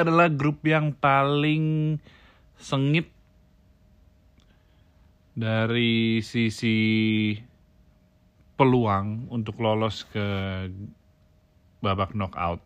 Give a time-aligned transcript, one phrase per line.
[0.00, 1.96] Adalah grup yang paling
[2.56, 3.08] sengit
[5.36, 6.78] dari sisi
[8.60, 10.26] peluang untuk lolos ke
[11.80, 12.60] babak knockout.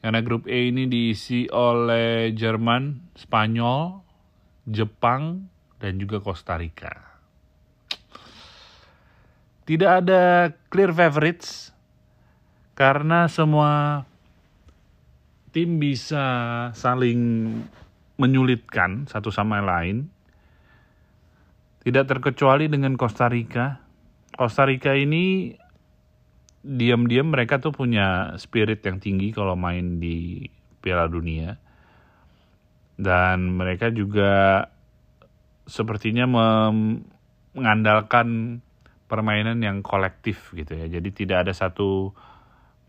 [0.00, 4.00] Karena grup E ini diisi oleh Jerman, Spanyol,
[4.64, 6.92] Jepang, dan juga Costa Rica.
[9.68, 11.76] Tidak ada clear favorites
[12.72, 14.06] karena semua
[15.52, 16.24] tim bisa
[16.76, 17.20] saling
[18.18, 20.10] menyulitkan satu sama lain.
[21.86, 23.80] Tidak terkecuali dengan Costa Rica.
[24.34, 25.54] Costa Rica ini
[26.60, 30.44] diam-diam mereka tuh punya spirit yang tinggi kalau main di
[30.82, 31.56] Piala Dunia.
[32.98, 34.66] Dan mereka juga
[35.64, 36.26] sepertinya
[37.54, 38.58] mengandalkan
[39.08, 40.90] permainan yang kolektif gitu ya.
[40.90, 42.12] Jadi tidak ada satu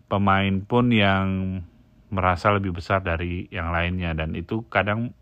[0.10, 1.62] pemain pun yang
[2.10, 5.14] merasa lebih besar dari yang lainnya dan itu kadang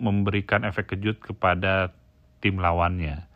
[0.00, 1.92] memberikan efek kejut kepada
[2.40, 3.28] tim lawannya.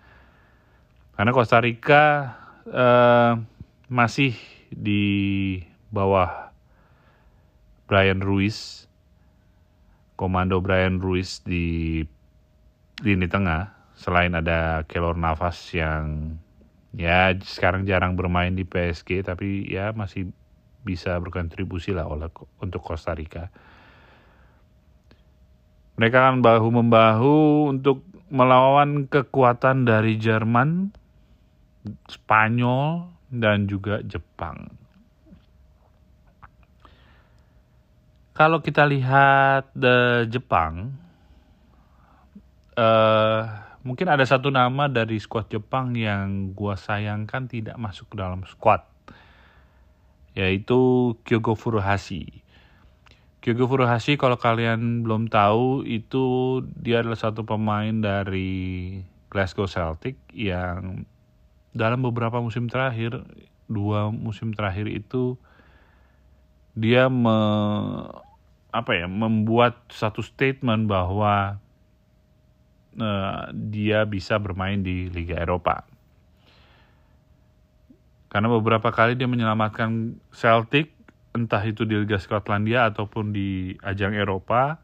[1.16, 2.34] Karena Costa Rica
[2.68, 3.32] eh,
[3.88, 4.34] masih
[4.72, 5.56] di
[5.92, 6.50] bawah
[7.86, 8.90] Brian Ruiz,
[10.18, 12.02] komando Brian Ruiz di
[13.00, 13.72] lini tengah.
[13.96, 16.36] Selain ada Kelor Navas yang
[16.92, 20.32] ya sekarang jarang bermain di PSG tapi ya masih
[20.86, 22.30] bisa berkontribusi lah oleh
[22.62, 23.50] untuk Costa Rica.
[25.98, 27.36] Mereka akan bahu membahu
[27.74, 30.94] untuk melawan kekuatan dari Jerman,
[32.06, 34.70] Spanyol, dan juga Jepang.
[38.36, 40.92] Kalau kita lihat the Jepang,
[42.76, 43.40] uh,
[43.80, 48.84] mungkin ada satu nama dari skuad Jepang yang gua sayangkan tidak masuk ke dalam skuad
[50.36, 52.44] yaitu Kyogo Furuhashi.
[53.40, 59.00] Kyogo Furuhashi kalau kalian belum tahu itu dia adalah satu pemain dari
[59.32, 61.08] Glasgow Celtic yang
[61.72, 63.24] dalam beberapa musim terakhir
[63.66, 65.40] dua musim terakhir itu
[66.76, 67.36] dia me,
[68.68, 71.56] apa ya membuat satu statement bahwa
[73.00, 75.95] uh, dia bisa bermain di Liga Eropa.
[78.36, 80.92] Karena beberapa kali dia menyelamatkan Celtic,
[81.32, 84.76] entah itu di Liga Skotlandia ataupun di ajang Eropa,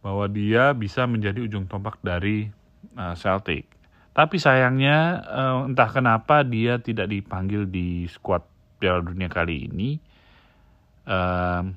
[0.00, 2.48] bahwa dia bisa menjadi ujung tombak dari
[2.96, 3.68] uh, Celtic.
[4.16, 8.40] Tapi sayangnya uh, entah kenapa dia tidak dipanggil di skuad
[8.80, 10.00] Piala Dunia kali ini.
[11.04, 11.68] nama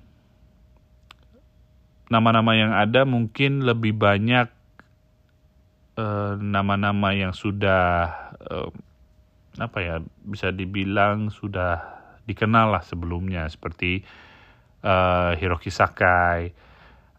[2.07, 4.47] nama-nama yang ada mungkin lebih banyak
[6.39, 7.83] nama-nama uh, yang sudah
[8.47, 8.71] uh,
[9.57, 9.95] apa ya?
[10.23, 14.01] Bisa dibilang sudah dikenal lah sebelumnya seperti
[14.81, 16.51] uh, Hiroki Sakai,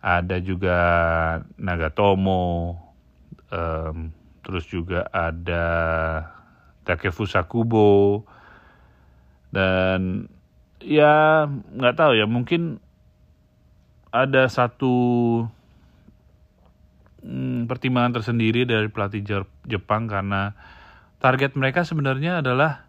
[0.02, 0.78] ada juga
[1.58, 2.78] Nagatomo,
[3.50, 4.10] um,
[4.46, 5.66] terus juga ada
[6.86, 8.22] Takefusa Kubo
[9.50, 10.30] dan
[10.78, 12.78] ya nggak tahu ya mungkin
[14.14, 14.94] ada satu
[17.26, 19.26] hmm, pertimbangan tersendiri dari pelatih
[19.66, 20.54] Jepang karena
[21.18, 22.86] target mereka sebenarnya adalah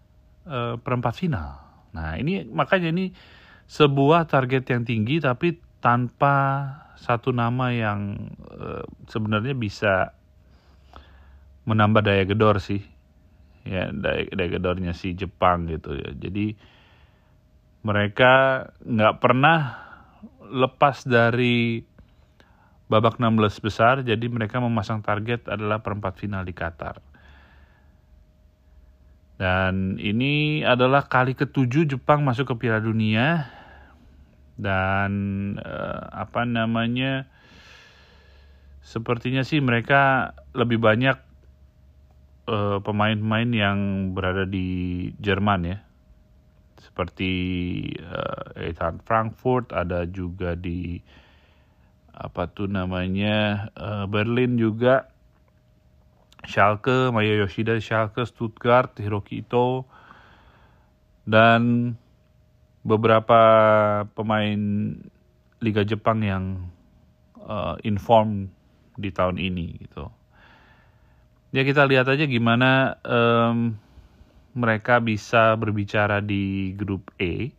[0.48, 1.60] uh, perempat final.
[1.96, 3.16] Nah ini makanya ini
[3.68, 6.36] sebuah target yang tinggi tapi tanpa
[6.98, 10.16] satu nama yang uh, sebenarnya bisa
[11.68, 12.82] menambah daya gedor sih.
[13.68, 16.16] Ya daya, daya gedornya si Jepang gitu ya.
[16.16, 16.56] Jadi
[17.84, 19.60] mereka nggak pernah
[20.48, 21.84] lepas dari
[22.88, 27.04] babak 16 besar jadi mereka memasang target adalah perempat final di Qatar
[29.38, 33.54] dan ini adalah kali ketujuh Jepang masuk ke Piala Dunia.
[34.58, 35.14] Dan
[35.62, 37.30] uh, apa namanya
[38.82, 41.22] sepertinya sih mereka lebih banyak
[42.48, 43.78] pemain pemain-pemain yang
[44.18, 44.66] berada di
[45.22, 45.78] Jerman ya.
[46.82, 47.32] Seperti
[48.02, 50.98] uh, Eintracht Frankfurt ada juga di
[52.10, 55.14] apa tuh namanya uh, Berlin juga
[56.46, 59.88] Schalke, Maya Yoshida, Schalke, Stuttgart, Hiroki Ito,
[61.26, 61.94] dan
[62.86, 63.42] beberapa
[64.14, 64.62] pemain
[65.60, 66.70] Liga Jepang yang
[67.42, 68.54] uh, inform
[68.96, 70.08] di tahun ini gitu.
[71.56, 73.80] Ya kita lihat aja gimana um,
[74.54, 77.56] mereka bisa berbicara di grup E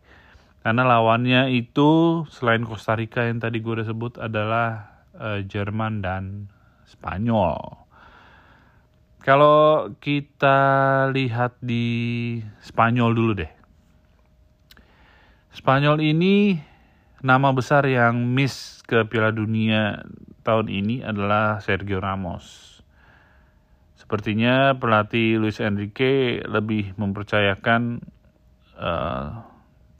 [0.59, 6.51] karena lawannya itu selain Costa Rica yang tadi gue udah sebut adalah uh, Jerman dan
[6.85, 7.88] Spanyol.
[9.19, 10.57] Kalau kita
[11.11, 13.51] lihat di Spanyol dulu deh.
[15.51, 16.55] Spanyol ini
[17.19, 20.07] nama besar yang miss ke Piala Dunia
[20.47, 22.79] tahun ini adalah Sergio Ramos.
[23.99, 27.99] Sepertinya pelatih Luis Enrique lebih mempercayakan
[28.79, 29.43] uh,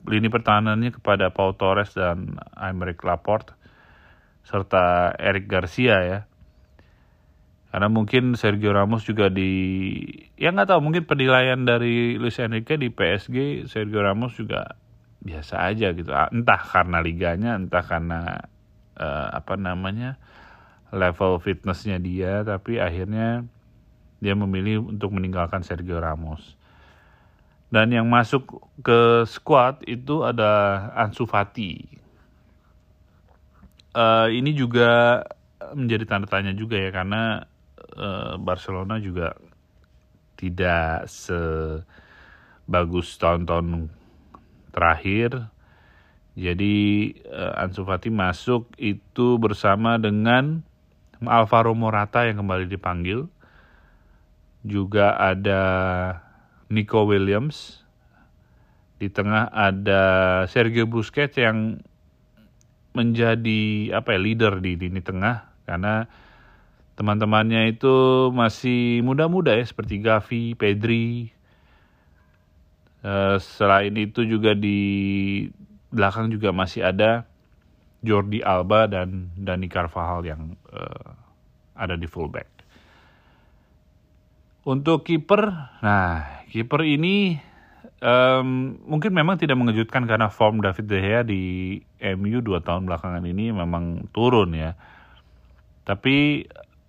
[0.08, 3.52] lini pertahanannya kepada Pau Torres dan Aymeric Laporte
[4.48, 6.20] serta Eric Garcia ya.
[7.70, 10.02] Karena mungkin Sergio Ramos juga di
[10.34, 14.74] ya nggak tahu mungkin penilaian dari Luis Enrique di PSG Sergio Ramos juga
[15.22, 16.10] biasa aja gitu.
[16.10, 18.42] Ah, entah karena liganya, entah karena
[18.98, 20.18] uh, apa namanya
[20.90, 23.46] level fitnessnya dia, tapi akhirnya
[24.18, 26.58] dia memilih untuk meninggalkan Sergio Ramos.
[27.70, 31.86] Dan yang masuk ke squad itu ada Ansu Fati.
[33.94, 35.22] Uh, ini juga
[35.78, 37.46] menjadi tanda tanya juga ya karena
[37.96, 39.34] uh, Barcelona juga
[40.40, 41.84] tidak sebagus
[43.20, 43.92] tahun-tahun
[44.72, 45.50] terakhir.
[46.38, 46.76] Jadi
[47.28, 50.62] uh, Ansu Fati masuk itu bersama dengan
[51.20, 53.28] Alvaro Morata yang kembali dipanggil.
[54.64, 55.62] Juga ada
[56.72, 57.84] Nico Williams.
[59.00, 60.02] Di tengah ada
[60.48, 61.80] Sergio Busquets yang
[62.92, 66.10] menjadi apa ya leader di lini tengah karena
[67.00, 71.32] teman-temannya itu masih muda-muda ya seperti Gavi, Pedri.
[73.00, 75.48] Uh, selain itu juga di
[75.88, 77.24] belakang juga masih ada
[78.04, 81.16] Jordi Alba dan Dani Carvajal yang uh,
[81.72, 82.52] ada di fullback.
[84.68, 85.48] Untuk kiper,
[85.80, 87.40] nah kiper ini
[88.04, 91.80] um, mungkin memang tidak mengejutkan karena form David De Gea di
[92.20, 94.76] MU dua tahun belakangan ini memang turun ya.
[95.88, 96.44] Tapi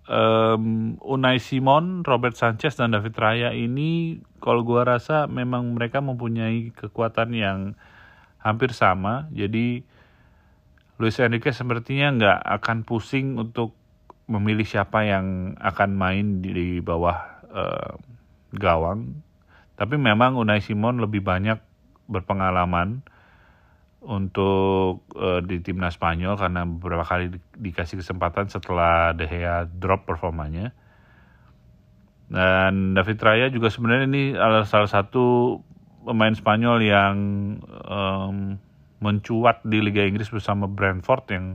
[0.08, 6.74] um, Unai Simon, Robert Sanchez dan David Raya ini kalau gua rasa memang mereka mempunyai
[6.74, 7.58] kekuatan yang
[8.42, 9.30] hampir sama.
[9.30, 9.86] Jadi
[10.98, 13.74] Luis Enrique sepertinya nggak akan pusing untuk
[14.30, 17.18] memilih siapa yang akan main di, di bawah
[17.50, 17.92] uh,
[18.54, 19.22] gawang.
[19.74, 21.58] Tapi memang Unai Simon lebih banyak
[22.06, 23.02] berpengalaman
[24.02, 27.38] untuk uh, di timnas Spanyol karena beberapa kali di,
[27.70, 30.74] dikasih kesempatan setelah De Gea drop performanya.
[32.32, 35.58] Dan David Raya juga sebenarnya ini adalah salah satu
[36.02, 37.14] pemain Spanyol yang
[37.86, 38.58] um,
[38.98, 41.46] mencuat di Liga Inggris bersama Brentford yang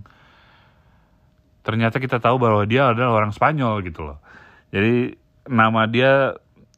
[1.68, 4.24] ternyata kita tahu bahwa dia adalah orang Spanyol gitu loh.
[4.72, 5.16] Jadi
[5.52, 6.36] nama dia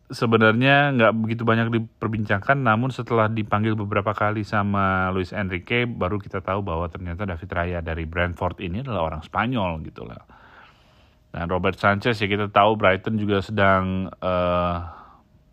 [0.10, 6.42] sebenarnya nggak begitu banyak diperbincangkan, namun setelah dipanggil beberapa kali sama Luis Enrique, baru kita
[6.42, 10.22] tahu bahwa ternyata David Raya dari Brentford ini adalah orang Spanyol gitu lah.
[11.30, 14.78] Dan Robert Sanchez ya kita tahu Brighton juga sedang uh,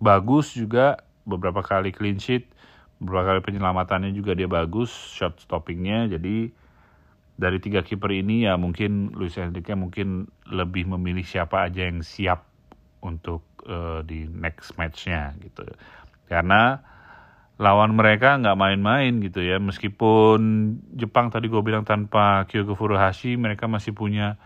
[0.01, 2.49] bagus juga beberapa kali clean sheet,
[2.97, 6.09] beberapa kali penyelamatannya juga dia bagus, shot stoppingnya.
[6.09, 6.49] Jadi
[7.37, 12.56] dari tiga kiper ini ya mungkin Luis Enrique mungkin lebih memilih siapa aja yang siap
[13.03, 15.65] untuk uh, di next matchnya gitu.
[16.27, 16.81] Karena
[17.57, 19.57] lawan mereka nggak main-main gitu ya.
[19.57, 20.41] Meskipun
[20.93, 24.37] Jepang tadi gue bilang tanpa Kyogo Furuhashi mereka masih punya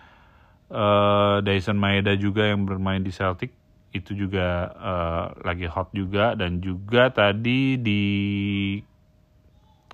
[0.71, 3.54] uh, Dyson Maeda juga yang bermain di Celtic.
[3.90, 6.38] Itu juga uh, lagi hot juga.
[6.38, 8.02] Dan juga tadi di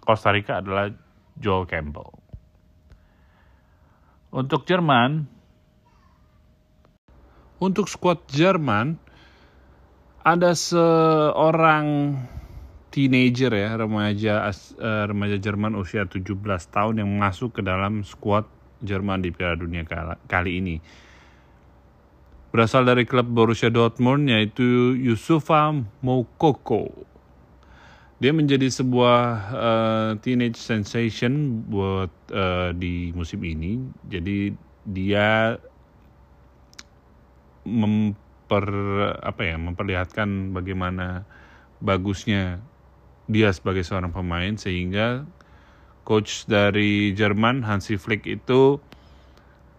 [0.05, 0.93] Costa Rica adalah
[1.41, 2.13] Joel Campbell.
[4.37, 5.36] Untuk Jerman,
[7.63, 9.01] untuk skuad Jerman
[10.27, 12.19] ada seorang
[12.91, 16.33] teenager ya remaja uh, remaja Jerman usia 17
[16.73, 18.49] tahun yang masuk ke dalam skuad
[18.81, 19.85] Jerman di Piala Dunia
[20.29, 20.77] kali ini.
[22.53, 26.89] Berasal dari klub Borussia Dortmund yaitu Yusufa Moukoko.
[28.17, 29.21] Dia menjadi sebuah
[29.53, 33.77] uh, teenage sensation buat uh, di musim ini.
[34.09, 34.57] Jadi
[34.89, 35.61] dia
[37.67, 38.67] memper
[39.19, 41.27] apa ya memperlihatkan bagaimana
[41.83, 42.63] bagusnya
[43.27, 45.27] dia sebagai seorang pemain sehingga
[46.07, 48.79] coach dari Jerman Hansi Flick itu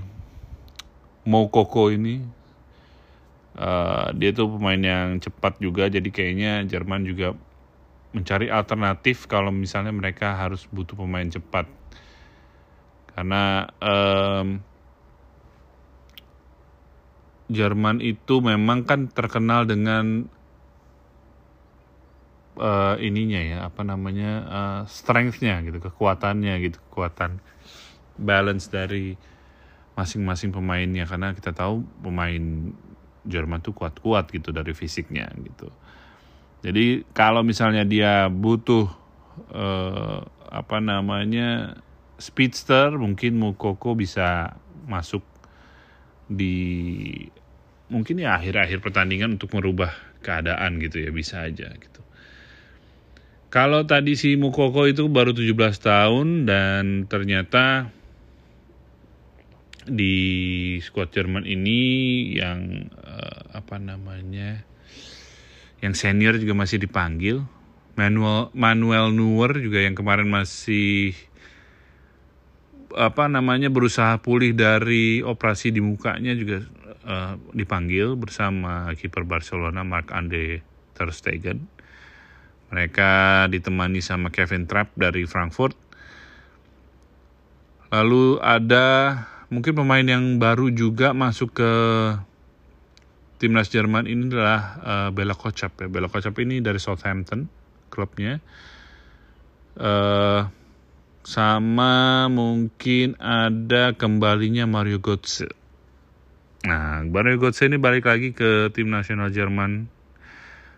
[1.28, 2.24] Moukoko ini
[3.58, 7.38] uh, dia tuh pemain yang cepat juga jadi kayaknya Jerman juga
[8.14, 11.66] mencari alternatif kalau misalnya mereka harus butuh pemain cepat.
[13.14, 14.62] Karena um,
[17.50, 20.26] Jerman itu memang kan terkenal dengan
[22.58, 27.42] uh, ininya ya apa namanya uh, strengthnya gitu kekuatannya gitu kekuatan
[28.18, 29.18] balance dari
[29.94, 31.06] masing-masing pemainnya.
[31.06, 32.74] Karena kita tahu pemain
[33.24, 35.72] Jerman tuh kuat-kuat gitu dari fisiknya gitu.
[36.64, 38.88] Jadi kalau misalnya dia butuh
[39.52, 40.20] eh,
[40.54, 41.80] apa namanya
[42.20, 44.56] speedster, mungkin Mukoko bisa
[44.88, 45.24] masuk
[46.30, 47.12] di
[47.92, 49.92] mungkin ya akhir-akhir pertandingan untuk merubah
[50.24, 52.02] keadaan gitu ya bisa aja gitu.
[53.54, 57.94] Kalau tadi si Mukoko itu baru 17 tahun dan ternyata
[59.88, 60.16] di
[60.80, 61.82] squad Jerman ini
[62.38, 64.64] yang uh, apa namanya
[65.84, 67.44] yang senior juga masih dipanggil
[67.94, 71.14] Manuel Manuel Neuer juga yang kemarin masih
[72.94, 76.66] apa namanya berusaha pulih dari operasi di mukanya juga
[77.06, 80.62] uh, dipanggil bersama kiper Barcelona Mark Andre
[80.94, 81.70] ter Stegen.
[82.74, 85.78] Mereka ditemani sama Kevin Trapp dari Frankfurt.
[87.94, 88.86] Lalu ada
[89.54, 91.72] mungkin pemain yang baru juga masuk ke
[93.38, 95.88] timnas Jerman ini adalah uh, Bella Kocap ya.
[95.88, 97.46] Bella Kocap ini dari Southampton
[97.94, 98.42] klubnya.
[99.78, 100.50] Uh,
[101.24, 105.48] sama mungkin ada kembalinya Mario Götze.
[106.68, 109.88] Nah, Mario Götze ini balik lagi ke tim nasional Jerman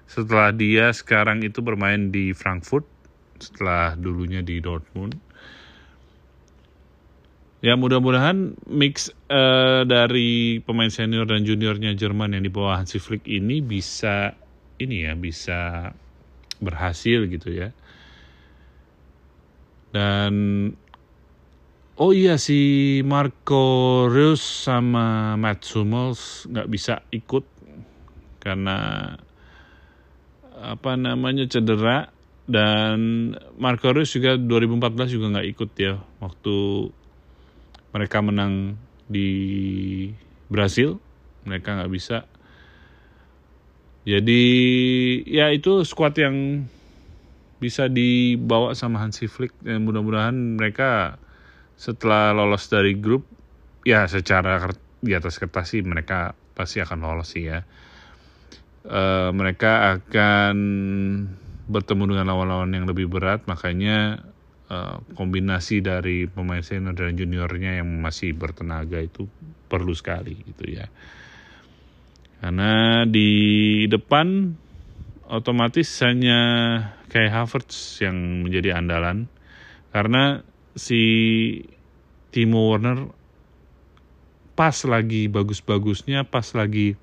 [0.06, 2.86] setelah dia sekarang itu bermain di Frankfurt
[3.42, 5.18] setelah dulunya di Dortmund
[7.66, 13.26] ya mudah-mudahan mix uh, dari pemain senior dan juniornya Jerman yang di bawah Hansi Flick
[13.26, 14.38] ini bisa
[14.78, 15.90] ini ya bisa
[16.62, 17.74] berhasil gitu ya.
[19.90, 20.34] Dan
[21.98, 27.50] oh iya si Marco Reus sama Matt Hummels nggak bisa ikut
[28.46, 29.10] karena
[30.54, 32.14] apa namanya cedera.
[32.46, 36.56] Dan Marco Reus juga 2014 juga nggak ikut ya waktu
[37.96, 38.76] mereka menang
[39.08, 39.32] di
[40.52, 41.00] Brasil
[41.46, 42.28] mereka nggak bisa.
[44.06, 44.44] Jadi
[45.26, 46.68] ya itu squad yang
[47.58, 49.54] bisa dibawa sama Hansi Flick.
[49.62, 51.18] Dan mudah-mudahan mereka
[51.80, 53.26] setelah lolos dari grup
[53.86, 54.70] ya secara
[55.02, 57.64] di atas kertas sih mereka pasti akan lolos sih ya.
[58.86, 60.58] Uh, mereka akan
[61.66, 63.42] bertemu dengan lawan-lawan yang lebih berat.
[63.50, 64.22] Makanya
[64.66, 69.30] Eh, kombinasi dari pemain senior dan juniornya yang masih bertenaga itu
[69.70, 70.90] perlu sekali gitu ya.
[72.42, 73.30] Karena di
[73.86, 74.58] depan
[75.30, 76.42] otomatis hanya
[77.14, 79.30] kayak Havertz yang menjadi andalan
[79.94, 80.42] karena
[80.74, 81.02] si
[82.34, 83.14] Timo Werner
[84.58, 86.98] pas lagi bagus-bagusnya, pas lagi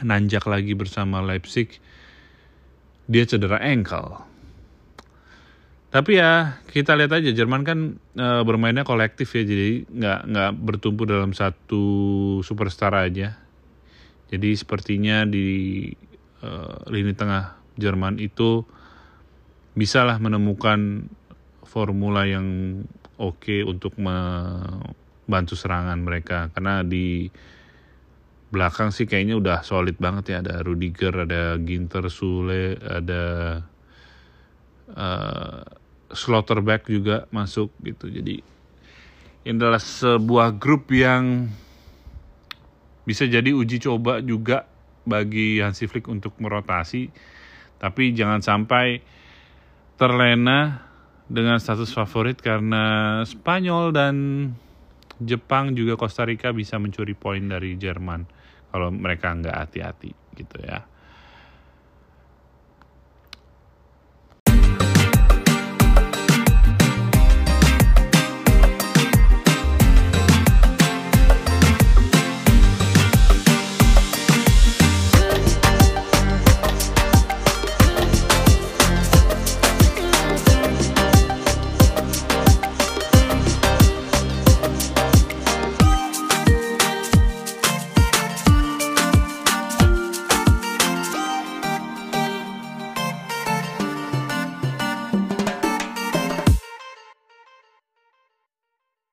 [0.00, 1.84] nanjak lagi bersama Leipzig,
[3.04, 4.25] dia cedera ankle
[5.86, 7.30] tapi ya kita lihat aja.
[7.30, 11.84] Jerman kan e, bermainnya kolektif ya jadi nggak nggak bertumpu dalam satu
[12.42, 13.38] superstar aja.
[14.26, 15.88] Jadi sepertinya di
[16.42, 16.48] e,
[16.90, 18.66] lini tengah Jerman itu
[19.76, 21.06] bisalah menemukan
[21.62, 22.80] formula yang
[23.20, 26.50] oke okay untuk membantu serangan mereka.
[26.50, 27.30] Karena di
[28.50, 30.36] belakang sih kayaknya udah solid banget ya.
[30.42, 33.22] Ada Rudiger, ada Ginter, Sule, ada
[34.94, 35.62] uh,
[36.12, 38.06] Slaughterback juga masuk gitu.
[38.06, 38.38] Jadi
[39.46, 41.50] ini adalah sebuah grup yang
[43.06, 44.66] bisa jadi uji coba juga
[45.06, 47.10] bagi Hansi Flick untuk merotasi.
[47.78, 49.02] Tapi jangan sampai
[49.94, 50.82] terlena
[51.26, 54.14] dengan status favorit karena Spanyol dan
[55.22, 58.28] Jepang juga Costa Rica bisa mencuri poin dari Jerman
[58.68, 60.84] kalau mereka nggak hati-hati gitu ya.